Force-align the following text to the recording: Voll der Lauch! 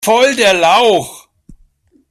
Voll 0.03 0.35
der 0.35 0.53
Lauch! 0.55 1.29